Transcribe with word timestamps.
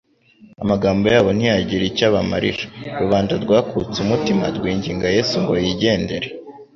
Amagambo 0.63 1.05
yabo 1.13 1.29
ntiyagira 1.37 1.83
icyo 1.89 2.03
abamarira. 2.09 2.63
Rubanda 3.01 3.33
rwakutse 3.43 3.97
umutima 4.05 4.43
rwinginga 4.55 5.07
Yesu 5.15 5.35
ngo 5.43 5.53
yigendere. 5.65 6.27